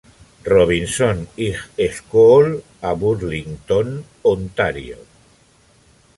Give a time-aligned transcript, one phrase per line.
[0.51, 4.97] Robinson High School a Burlington, Ontario.